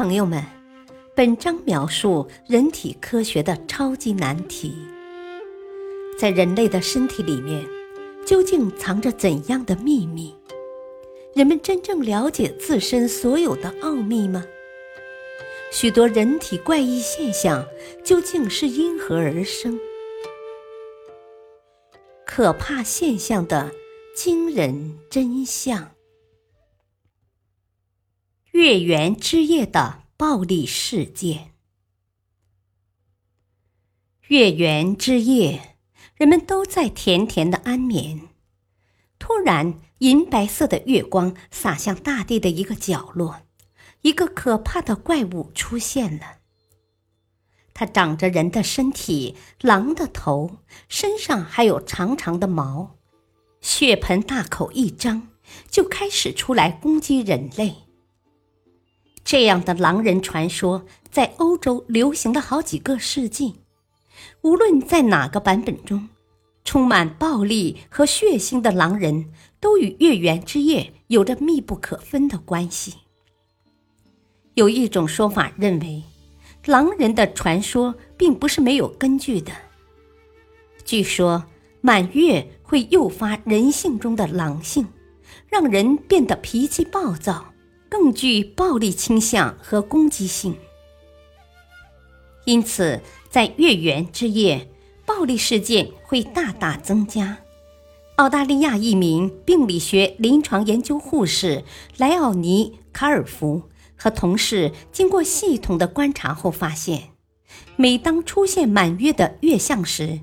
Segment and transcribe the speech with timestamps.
[0.00, 0.42] 朋友们，
[1.14, 4.74] 本章描述人体科学的超级难题：
[6.18, 7.62] 在人类的身体里面，
[8.24, 10.34] 究竟藏着怎样的秘密？
[11.34, 14.42] 人们真正了解自身所有的奥秘吗？
[15.70, 17.62] 许多人体怪异现象
[18.02, 19.78] 究竟是因何而生？
[22.24, 23.70] 可怕现象的
[24.16, 25.90] 惊人真相。
[28.52, 31.52] 月圆之夜的暴力事件。
[34.26, 35.76] 月圆之夜，
[36.16, 38.28] 人们都在甜甜的安眠。
[39.20, 43.42] 突然，银白色的月光洒向大地的一个角落，
[44.02, 46.38] 一个可怕的怪物出现了。
[47.72, 52.96] 它长着人的身体，狼的头，身上还有长长的毛，
[53.60, 55.28] 血盆大口一张，
[55.70, 57.76] 就开始出来攻击人类。
[59.30, 63.54] 这样的狼人传说在欧洲流行了好几个世纪，
[64.40, 66.08] 无论在哪个版本中，
[66.64, 69.26] 充满暴力和血腥的狼人
[69.60, 72.92] 都与月圆之夜有着密不可分的关系。
[74.54, 76.02] 有一种说法认为，
[76.64, 79.52] 狼人的传说并不是没有根据的。
[80.84, 81.44] 据说
[81.80, 84.88] 满月会诱发人性中的狼性，
[85.48, 87.49] 让人变得脾气暴躁。
[87.90, 90.56] 更具暴力倾向和攻击性，
[92.44, 94.70] 因此在月圆之夜，
[95.04, 97.38] 暴力事件会大大增加。
[98.16, 101.64] 澳大利亚一名病理学临床研究护士
[101.96, 103.62] 莱奥尼·卡尔福
[103.96, 107.10] 和同事经过系统的观察后发现，
[107.76, 110.20] 每当出现满月的月相时，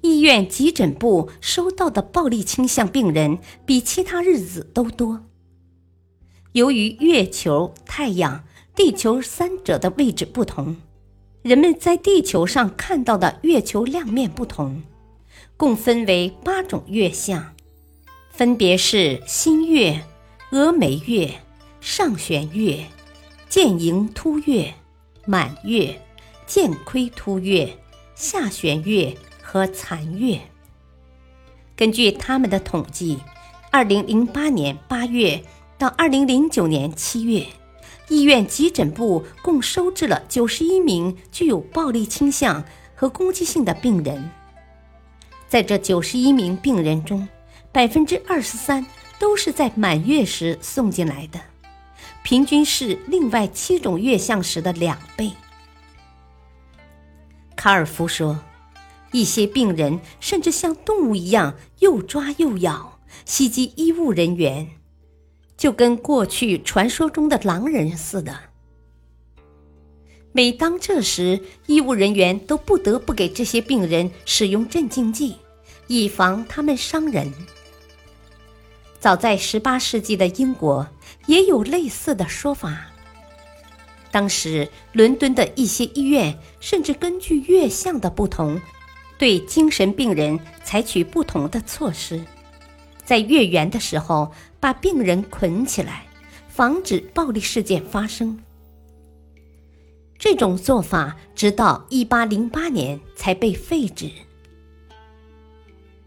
[0.00, 5.24] 医院急诊部收到的暴力倾向病人比其他日子都多。
[6.54, 8.44] 由于月球、太阳、
[8.76, 10.76] 地球三者的位置不同，
[11.42, 14.80] 人们在地球上看到的月球亮面不同，
[15.56, 17.56] 共分为八种月相，
[18.30, 20.04] 分别是新月、
[20.52, 21.28] 峨眉月、
[21.80, 22.86] 上弦月、
[23.48, 24.74] 剑迎凸月、
[25.26, 26.00] 满月、
[26.46, 27.76] 剑亏凸月、
[28.14, 29.12] 下弦月
[29.42, 30.40] 和残月。
[31.74, 33.18] 根据他们的统计，
[33.72, 35.42] 二零零八年八月。
[35.76, 37.44] 到二零零九年七月，
[38.08, 42.64] 医院急诊部共收治了九十一名具有暴力倾向
[42.94, 44.30] 和攻击性的病人。
[45.48, 47.28] 在这九十一名病人中，
[47.72, 48.86] 百分之二十三
[49.18, 51.40] 都是在满月时送进来的，
[52.22, 55.32] 平均是另外七种月相时的两倍。
[57.56, 58.38] 卡尔夫说，
[59.10, 64.68] 一些病人甚至像动物一样又抓又咬，袭击医务人员。
[65.56, 68.34] 就跟过去传说中的狼人似的。
[70.32, 75.36] 每当这时，医务人员都不得不给这些病人使用镇静剂，
[75.86, 77.32] 以防他们伤人。
[78.98, 80.88] 早在18世纪的英国，
[81.26, 82.86] 也有类似的说法。
[84.10, 88.60] 当时，伦敦的一些医院甚至根据月相的不同，
[89.18, 92.24] 对精神病人采取不同的措施。
[93.04, 96.06] 在月圆的时候，把病人捆起来，
[96.48, 98.38] 防止暴力事件发生。
[100.18, 104.10] 这种做法直到1808年才被废止。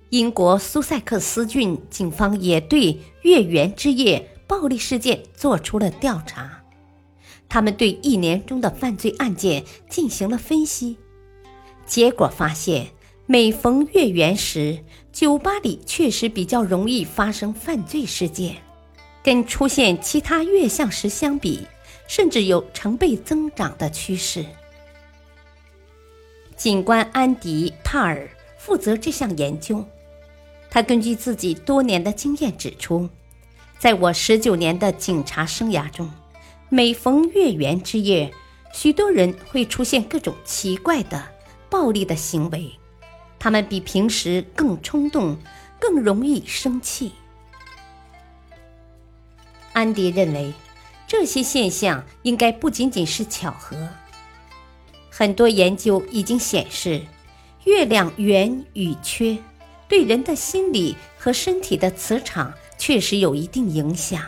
[0.09, 6.63] 英国苏塞克斯郡警方也对月圆之夜暴力事件做出了调查，
[7.47, 10.97] 他们对一年中的犯罪案件进行了分析，
[11.85, 12.87] 结果发现。
[13.29, 14.79] 每逢月圆时，
[15.11, 18.55] 酒吧里确实比较容易发生犯罪事件，
[19.21, 21.67] 跟出现其他月相时相比，
[22.07, 24.45] 甚至有成倍增长的趋势。
[26.55, 29.83] 警官安迪·帕尔负责这项研究，
[30.69, 33.09] 他根据自己多年的经验指出，
[33.77, 36.09] 在我十九年的警察生涯中，
[36.69, 38.31] 每逢月圆之夜，
[38.71, 41.21] 许多人会出现各种奇怪的
[41.69, 42.71] 暴力的行为。
[43.39, 45.37] 他们比平时更冲动，
[45.79, 47.11] 更容易生气。
[49.73, 50.53] 安迪认为，
[51.07, 53.87] 这些现象应该不仅仅是巧合。
[55.09, 57.01] 很多研究已经显示，
[57.65, 59.37] 月亮圆与缺
[59.87, 64.21] 对人的心理和身体的磁场确实有一定影响。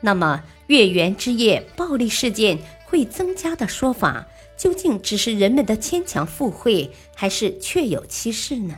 [0.00, 4.26] 那么，月圆之夜暴力事件会增加的说法？
[4.56, 8.76] 究竟只是人们的牵强附会，还是确有其事呢？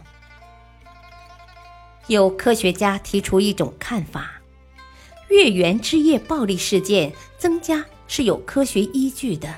[2.09, 4.41] 有科学家提出一种看法：
[5.29, 9.55] 月圆之夜暴力事件增加，是有科学依据的，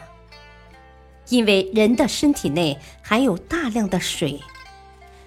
[1.28, 4.40] 因为人的身体内含有大量的水，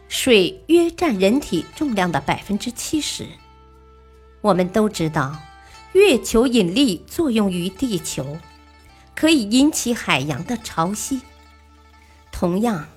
[0.10, 3.26] 水约占人体重量的百分之七十。
[4.42, 5.40] 我们都知道，
[5.94, 8.38] 月球引力作用于地球，
[9.16, 11.22] 可以引起海洋的潮汐。
[12.32, 12.88] 同样，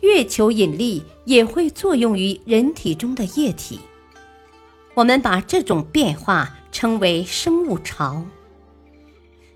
[0.00, 3.80] 月球引力也会作用于人体中的液体。
[4.94, 8.24] 我们把这种变化称为生物潮。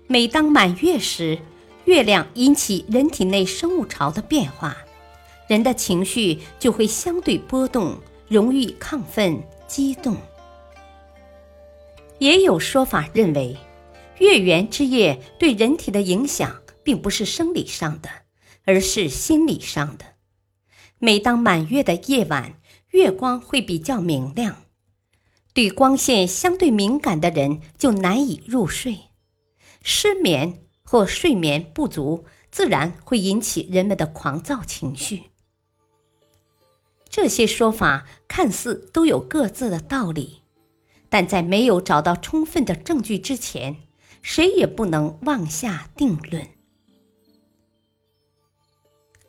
[0.07, 1.37] 每当满月时，
[1.85, 4.75] 月亮引起人体内生物潮的变化，
[5.47, 7.97] 人的情绪就会相对波动，
[8.27, 10.17] 容易亢奋、激动。
[12.19, 13.55] 也有说法认为，
[14.19, 18.09] 月圆之夜对人体的影响并不是生理上的，
[18.65, 20.05] 而是心理上的。
[20.99, 22.59] 每当满月的夜晚，
[22.91, 24.63] 月光会比较明亮。
[25.53, 28.97] 对光线相对敏感的人就难以入睡，
[29.81, 35.23] 失眠或睡眠不足自然会引起人们的狂躁情绪。
[37.09, 40.43] 这些说法看似都有各自的道理，
[41.09, 43.77] 但在没有找到充分的证据之前，
[44.29, 46.45] 谁也不能妄下定论。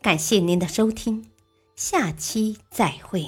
[0.02, 1.30] 感谢您的收听，
[1.76, 3.24] 下期再会。